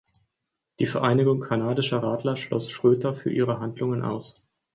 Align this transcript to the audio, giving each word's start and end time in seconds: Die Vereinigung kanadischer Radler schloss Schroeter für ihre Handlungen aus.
Die 0.79 0.87
Vereinigung 0.87 1.41
kanadischer 1.41 2.01
Radler 2.01 2.35
schloss 2.35 2.71
Schroeter 2.71 3.13
für 3.13 3.31
ihre 3.31 3.59
Handlungen 3.59 4.01
aus. 4.01 4.43